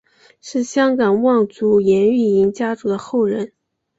[0.41, 3.53] 是香港望族颜玉莹家族的后人。